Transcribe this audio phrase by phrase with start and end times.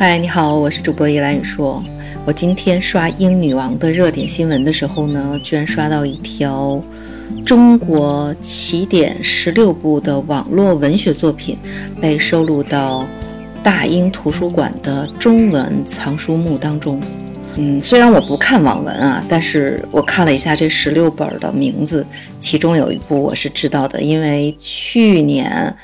[0.00, 1.84] 嗨，你好，我是主播叶兰雨说。
[2.24, 6.82] 我今天刷英女王的热点新闻的时候呢，居然刷到一条
[7.44, 11.58] 中国起点十六部的网络文学作品
[12.00, 13.06] 被收录到
[13.62, 16.98] 大英图书馆的中文藏书目当中。
[17.56, 22.06] 嗯，虽然我不看网文啊，但是我看了一下这十六本的名字，
[22.38, 25.76] 其中有一部我是知道的，因为去年。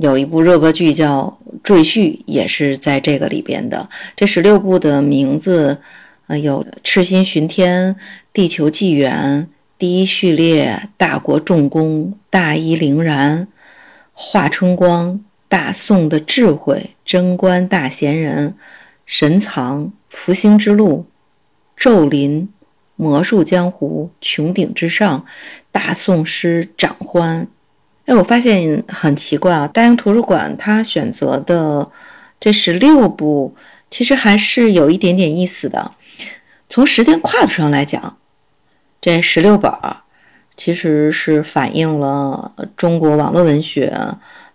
[0.00, 3.88] 有一部热播剧叫《赘婿》，也是在这个里边的。
[4.14, 5.76] 这十六部的名字，
[6.28, 7.92] 呃，有《赤心巡天》
[8.32, 9.40] 《地球纪元》
[9.76, 13.40] 《第一序列》《大国重工》《大义凛然》
[14.12, 15.10] 《华春光》
[15.48, 18.50] 《大宋的智慧》《贞观大贤人》
[19.04, 20.98] 《神藏》《福星之路》
[21.76, 22.42] 《咒林》
[22.94, 24.08] 《魔术江湖》
[24.46, 25.18] 《穹顶之上》
[25.72, 27.42] 《大宋诗长欢》。
[28.08, 29.68] 哎，我发现很奇怪啊！
[29.68, 31.86] 大英图书馆它选择的
[32.40, 33.54] 这十六部，
[33.90, 35.92] 其实还是有一点点意思的。
[36.70, 38.16] 从时间跨度上来讲，
[38.98, 39.94] 这十六本儿
[40.56, 43.94] 其实是反映了中国网络文学。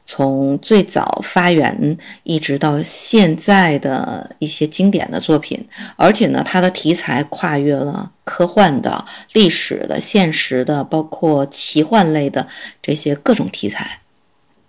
[0.06, 5.66] 从最早发源一直到现在的一些经典的作品，
[5.96, 12.46] 而且呢，它的题材跨越了科幻的、历史的、现实的，包括奇幻类的
[12.82, 14.00] 这些各种题材。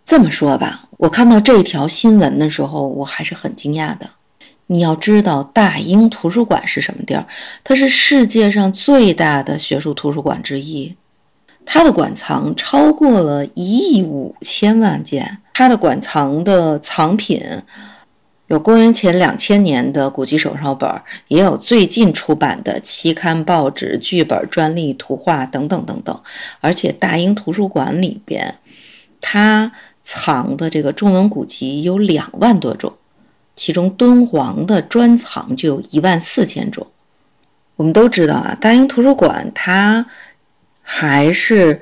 [0.05, 4.09] 这么说吧，我看到这条新闻的时候，我还是很惊讶的。
[4.67, 7.27] 你要知道，大英图书馆是什么地儿？
[7.63, 10.95] 它是世界上最大的学术图书馆之一。
[11.67, 17.43] 它的馆藏超过了一亿五千万件，它的馆藏的藏品
[18.49, 20.89] 有公元前两千年的古籍手抄本，
[21.29, 26.21] 也有最近出版的期刊、报纸、剧本、专利、图画等等等等。
[26.61, 28.55] 而且大英图书馆里边，
[29.21, 32.93] 它藏的这个中文古籍有两万多种，
[33.57, 36.87] 其中敦煌的专藏就有一万四千种。
[37.77, 40.07] 我们都知道啊，大英图书馆它。
[40.87, 41.81] 还是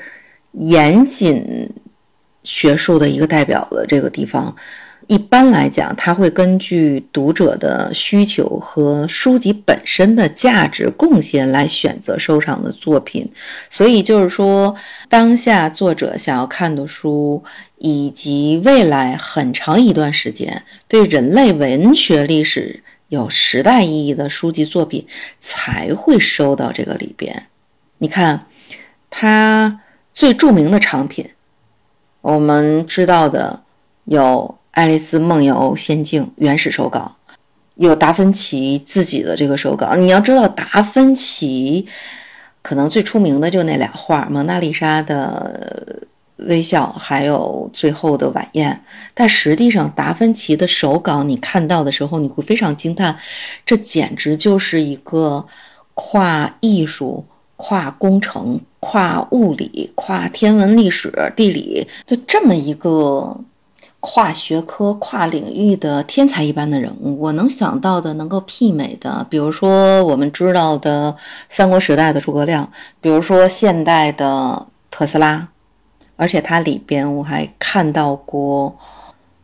[0.52, 1.68] 严谨
[2.44, 4.54] 学术的一个代表的这个地方，
[5.08, 13.30] 一般来讲，他会根据读者的需求和书籍本身的价值贡献来选择收藏的作品。
[13.68, 14.74] 所以就是说，
[15.08, 17.42] 当下作者想要看的书，
[17.78, 25.06] 以及未来很长一段时间对人类文学历史有时代意义的书籍作品，
[25.40, 27.46] 才会收到这个里边。
[27.98, 28.46] 你看。
[29.14, 29.78] 它
[30.14, 31.28] 最著名的藏品，
[32.22, 33.62] 我们知道的
[34.04, 37.14] 有《爱丽丝梦游仙境》原始手稿，
[37.74, 39.94] 有达芬奇自己的这个手稿。
[39.96, 41.86] 你要知道，达芬奇
[42.62, 46.02] 可能最出名的就那俩画，《蒙娜丽莎的
[46.36, 48.72] 微笑》还有《最后的晚宴》。
[49.12, 53.14] 但实际上，达芬奇的手稿你看到的时候，你会非常惊叹，
[53.66, 55.46] 这简直就是一个
[55.92, 57.26] 跨艺术。
[57.64, 63.40] 跨工程、跨物理、跨天文、历史、地理，就这么一个
[64.00, 71.16] 跨学科、跨领域的天才一般的人物，我能想到的能够媲美的，比如说我们知道的
[71.48, 72.68] 三国时代的诸葛亮，
[73.00, 75.46] 比如说现代的特斯拉，
[76.16, 78.76] 而且它里边我还看到过，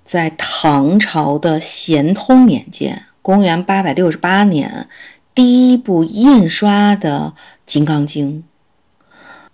[0.05, 4.89] 在唐朝的咸通年间，公元八百六十八年，
[5.33, 7.35] 第一部印刷的。
[7.71, 8.43] 《金刚经》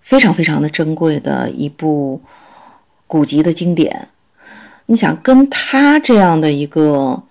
[0.05, 2.21] 非常非常的珍贵的一部
[3.07, 4.09] 古籍的经典，
[4.85, 7.23] 你想跟他这样的一个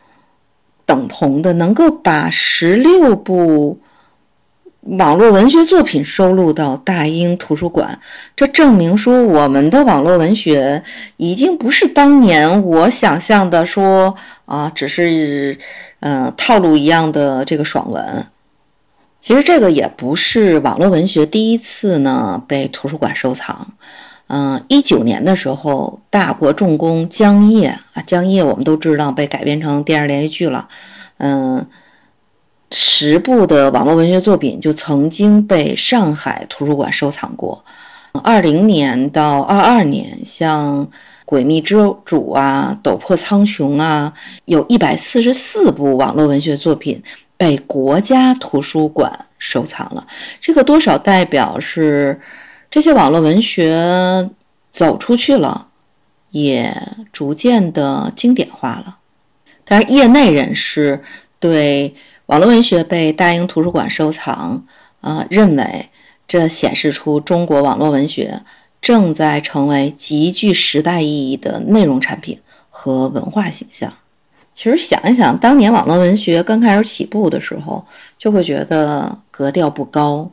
[0.84, 3.80] 等同的，能够把十六部
[4.82, 8.00] 网络文学作品收录到大英图书馆，
[8.36, 10.84] 这证明说我们的网络文学
[11.18, 15.56] 已经不是当年我想象的说啊，只是
[16.00, 18.26] 嗯套路一样的这个爽文。
[19.24, 23.66] 其实这个也不是网络文学第一次呢被图书馆收藏。
[24.28, 30.68] 嗯，一九年的时候，大国重工江夜啊，江夜我们都知道被改编成电视连续剧了。
[31.20, 31.66] 嗯，
[32.72, 37.64] 十部的网络文学作品就曾经被上海图书馆收藏过。
[38.24, 40.86] 二零年到二二年，像
[41.26, 44.12] 《诡秘之主》啊，《斗破苍穹》啊，
[44.44, 47.02] 有一百四十四部网络文学作品。
[47.44, 50.08] 被国家图书馆收藏了，
[50.40, 52.18] 这个多少代表是
[52.72, 54.30] 这些网络文学
[54.70, 55.68] 走出去了，
[56.32, 56.74] 也
[57.12, 58.96] 逐渐的经典化了。
[59.66, 61.04] 但是业内人士
[61.38, 61.94] 对
[62.28, 64.66] 网络文学被大英图书馆收藏，
[65.02, 65.90] 啊，认为
[66.26, 68.42] 这显示出中国网络文学
[68.82, 73.94] 正在成为极具时代意义的内容产品和文化形象。
[74.54, 77.86] 其实想一想，当年网络文学刚开始起步的时候，
[78.18, 80.32] 就会觉得格调不高，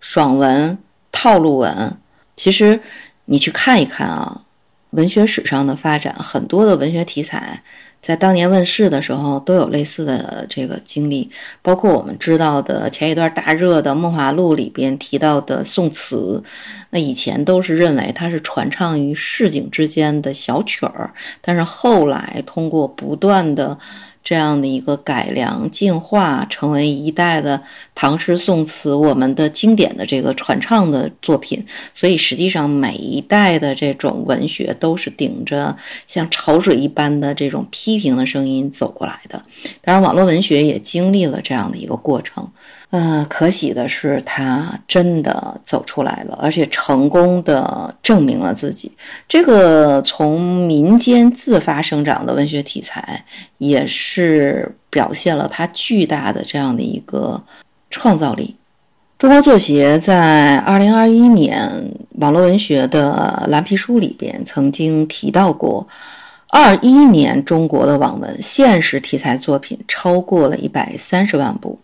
[0.00, 0.76] 爽文、
[1.12, 1.96] 套路文。
[2.36, 2.80] 其实
[3.26, 4.42] 你去看一看啊，
[4.90, 7.62] 文学史上的发展，很多的文学题材。
[8.00, 11.30] 在当年问世的时候，都有类似的这个经历，
[11.60, 16.42] 包括我们知道的前一段大热的《梦华录》里边提到的宋词，
[16.90, 23.78] 那以前都是认为它是传唱于市井之间的小曲儿，但是后来通过不断的。
[24.28, 27.58] 这样的一个改良进化，成为一代的
[27.94, 31.64] 唐诗宋词，我们的经典的这个传唱的作品。
[31.94, 35.74] 所以实际上每一代的这种文学都是顶着
[36.06, 39.42] 像潮水一般的这种批评的声音走过来的。
[39.80, 42.46] 当然，网络文学也经历了这样的一个过程。
[42.90, 48.90] 呃，可喜的是，他真的走出来了，而且成功的证明了自己。
[49.28, 53.22] 这个从民间自发生长的文学题材，
[53.58, 57.38] 也是表现了他巨大的这样的一个
[57.90, 58.56] 创造力。
[59.18, 61.70] 中国作协在二零二一年
[62.12, 65.86] 网络文学的蓝皮书里边曾经提到过，
[66.48, 71.78] 二一年中国的网文现实题材作品超过了一百三十万部。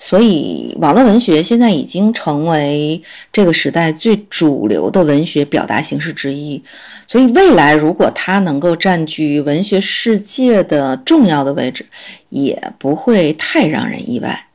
[0.00, 3.02] 所以，网络文学现在已经成为
[3.32, 6.62] 这个时代最主流的文学表达形式之一。
[7.08, 11.84] 所以，未来如果它能够占据文学世界的重要的位置，
[12.28, 14.46] 也不会太让人意外。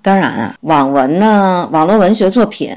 [0.00, 2.74] 当然啊，网文呢，网络文学作品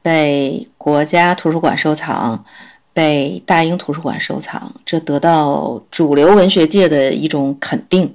[0.00, 2.44] 被国家图书馆收藏，
[2.92, 8.14] 被大英图书馆收藏，这得到主流文学界的一种肯定。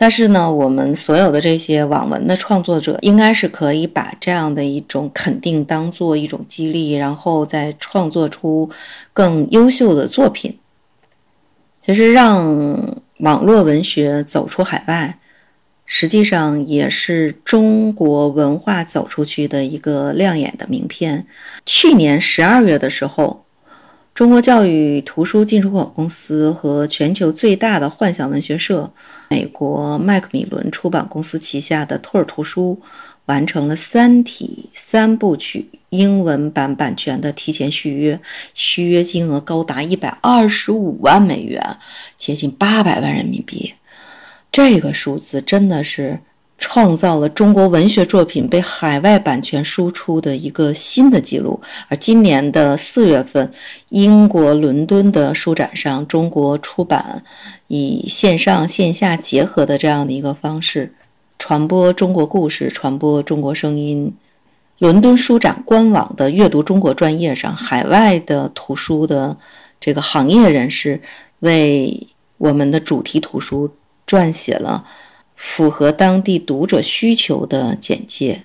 [0.00, 8.70] 但是呢，我们所有的这些网文的创作者，应该是可以把这样的一种肯定当做一种激励，然后再创作出
[9.12, 10.56] 更优秀的作品。
[11.80, 15.18] 其实，让网络文学走出海外，
[15.84, 21.26] 实际上也是中国文化走出去的一个亮眼的名片。
[21.66, 23.44] 去年十二月的时候。
[24.18, 28.92] 中国教育图书进出口公司和全球最大的幻想文学社——
[29.30, 32.82] 美国麦克米伦出版公司旗下的托尔图书，
[33.26, 38.20] 完成了《三体》三部曲英文版版权的提前续约，
[38.54, 41.76] 续约金额高达一百二十五万美元，
[42.16, 43.72] 接近八百万人民币。
[44.50, 46.18] 这个数字真的是。
[46.58, 51.60] 创造了中国文学作品被海外版权输出的一个新的记录。
[51.88, 53.50] 而今年的四月份，
[53.90, 57.22] 英国伦敦的书展上，中国出版
[57.68, 60.92] 以线上线下结合的这样的一个方式，
[61.38, 64.12] 传播中国故事，传播中国声音。
[64.78, 69.36] 伦敦书展官网的阅读中国专业上，海外的图书的
[69.80, 71.00] 这个行业人士
[71.40, 72.06] 为
[72.36, 73.70] 我们的主题图书
[74.06, 74.84] 撰写了。
[75.38, 78.42] 符合当地读者需求的简介。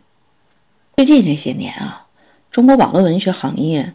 [0.96, 2.06] 最近这些年啊，
[2.52, 3.94] 中国网络文学行业，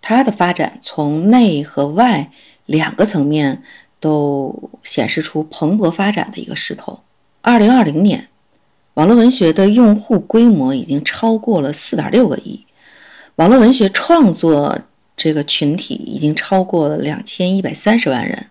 [0.00, 2.32] 它的发展从内和外
[2.66, 3.62] 两个层面
[4.00, 6.98] 都显示出蓬勃发展的一个势头。
[7.42, 8.28] 二零二零年，
[8.94, 12.66] 网络文学的用户规模已经超过了四点六个亿，
[13.36, 14.76] 网络文学创作
[15.16, 18.46] 这个群体已经超过了两千一百三十万人，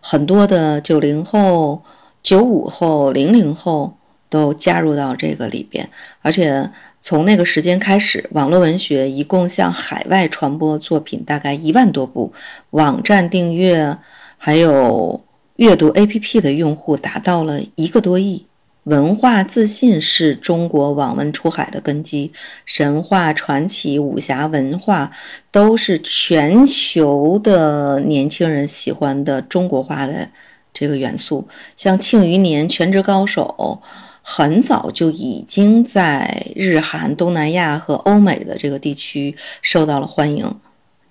[0.00, 1.82] 很多的九零后。
[2.24, 3.96] 九五后、零零后
[4.28, 5.88] 都加入到这个里边，
[6.22, 6.68] 而且
[7.00, 12.32] 从那个时间开始，网络文学一共向海外传播作品大概一万多部，
[12.70, 13.96] 网站订阅
[14.38, 15.22] 还有
[15.56, 18.46] 阅读 APP 的用户达到了一个多亿。
[18.84, 22.32] 文化自信是中国网文出海的根基，
[22.66, 25.10] 神话、传奇、武侠文化
[25.50, 30.28] 都是全球的年轻人喜欢的中国化的。
[30.74, 33.54] 这个元素，像《庆余年》《全职高手》，
[34.20, 40.52] 很早就已经在日韩、东南亚和欧美的这个地区受到了欢迎。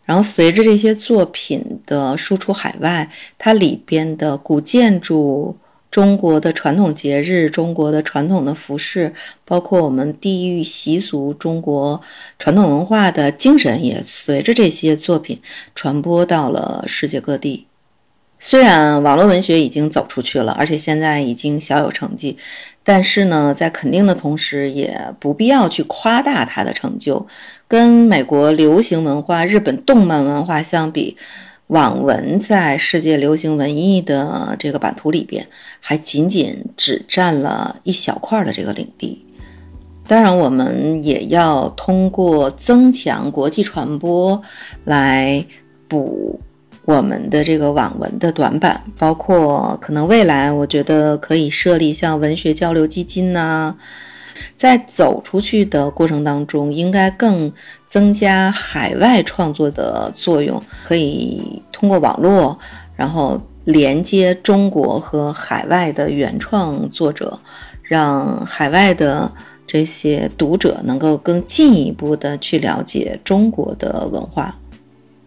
[0.05, 5.55] 然后，随着这些作品的输出海外，它里边的古建筑、
[5.89, 9.13] 中国的传统节日、中国的传统的服饰，
[9.45, 12.01] 包括我们地域习俗、中国
[12.37, 15.39] 传统文化的精神，也随着这些作品
[15.73, 17.67] 传播到了世界各地。
[18.45, 22.37] 虽然网络文学已经走出去了，而且现在已经小有成绩，
[22.83, 27.25] 但是呢，在肯定的同时，也不必要去夸大它的成就。
[27.69, 31.15] 跟美国流行文化、日本动漫文化相比，
[31.67, 35.47] 网文在世界流行文艺的这个版图里边，
[35.79, 39.25] 还仅仅只占了一小块的这个领地。
[40.05, 44.41] 当然，我们也要通过增强国际传播
[44.83, 45.45] 来
[45.87, 46.41] 补。
[46.85, 53.73] 我们的这个网文的短板，包括可能未来我觉得可以设立像文学交流基金呐，
[54.57, 57.51] 在走出去的过程当中，应该更
[57.87, 62.57] 增加海外创作的作用，可以通过网络，
[62.97, 67.39] 然后连接中国和海外的原创作者，
[67.81, 69.31] 让海外的
[69.65, 74.53] 这些读者能够更进一步的去了解中国的文化。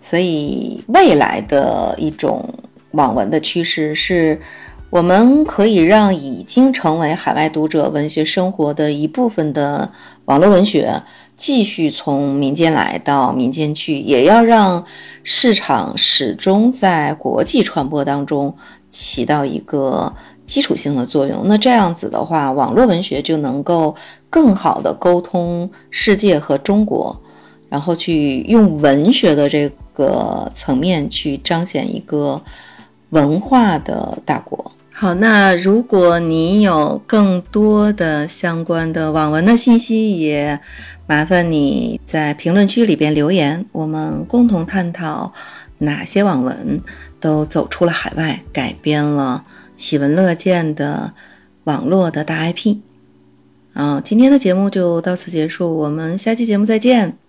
[0.09, 2.49] 所以，未来的一种
[2.93, 4.41] 网文的趋势是，
[4.89, 9.91] 我们可以让已经成为海外读者文学生活的一部分的
[10.27, 11.03] 网络文学，
[11.37, 14.85] 继续从民间来到民间去，也要让
[15.25, 18.55] 市场始终在国际传播当中
[18.89, 21.43] 起到一个基础性的作用。
[21.47, 23.97] 那这样子的话，网络文学就能够
[24.31, 27.21] 更好的沟通世界和中国。
[27.69, 32.43] 然后去用文学的这个层面去彰显一个
[33.11, 34.73] 文化的大国。
[34.93, 40.59] 好，那如果你有更多的相关的网文的信息，也
[41.07, 45.33] 麻烦你在评论区里边留言，我们共同探讨
[45.79, 46.81] 哪些网文
[47.21, 49.45] 都走出了海外，改编了
[49.77, 51.13] 喜闻乐见的
[51.65, 52.79] 网络的大 IP。
[53.75, 57.26] 啊，今天的节目就到此结束，我们下期节目再见。